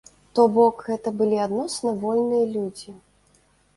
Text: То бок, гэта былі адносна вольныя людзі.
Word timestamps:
То 0.37 0.45
бок, 0.55 0.79
гэта 0.87 1.13
былі 1.21 1.37
адносна 1.47 1.93
вольныя 2.07 2.45
людзі. 2.57 2.99